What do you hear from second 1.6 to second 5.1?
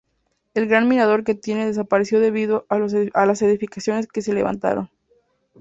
desapareció debido a las edificaciones que se levantaron.